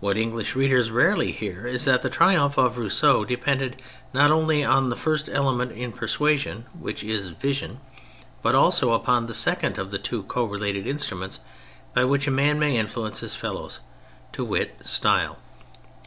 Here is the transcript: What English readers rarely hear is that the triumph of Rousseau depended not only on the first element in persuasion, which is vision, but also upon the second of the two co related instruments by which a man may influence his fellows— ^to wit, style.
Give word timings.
What 0.00 0.16
English 0.16 0.56
readers 0.56 0.90
rarely 0.90 1.30
hear 1.30 1.66
is 1.66 1.84
that 1.84 2.00
the 2.00 2.08
triumph 2.08 2.56
of 2.56 2.78
Rousseau 2.78 3.26
depended 3.26 3.82
not 4.14 4.30
only 4.30 4.64
on 4.64 4.88
the 4.88 4.96
first 4.96 5.28
element 5.30 5.72
in 5.72 5.92
persuasion, 5.92 6.64
which 6.72 7.04
is 7.04 7.28
vision, 7.28 7.80
but 8.40 8.54
also 8.54 8.94
upon 8.94 9.26
the 9.26 9.34
second 9.34 9.76
of 9.76 9.90
the 9.90 9.98
two 9.98 10.22
co 10.22 10.44
related 10.44 10.86
instruments 10.86 11.40
by 11.92 12.04
which 12.04 12.26
a 12.26 12.30
man 12.30 12.58
may 12.58 12.78
influence 12.78 13.20
his 13.20 13.34
fellows— 13.34 13.80
^to 14.32 14.46
wit, 14.46 14.74
style. 14.80 15.36